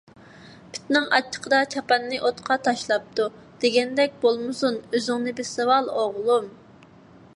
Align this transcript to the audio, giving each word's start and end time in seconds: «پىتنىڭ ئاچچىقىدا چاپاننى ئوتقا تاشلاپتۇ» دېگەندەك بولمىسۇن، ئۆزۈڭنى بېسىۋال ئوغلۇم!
«پىتنىڭ 0.75 1.03
ئاچچىقىدا 1.17 1.59
چاپاننى 1.73 2.19
ئوتقا 2.23 2.57
تاشلاپتۇ» 2.69 3.27
دېگەندەك 3.65 4.17
بولمىسۇن، 4.25 4.81
ئۆزۈڭنى 4.89 5.35
بېسىۋال 5.43 5.93
ئوغلۇم! 5.99 6.53